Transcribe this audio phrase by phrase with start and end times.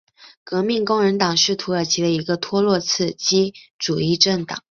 [0.43, 4.59] 革命工人党是土耳其的一个托洛茨基主义政党。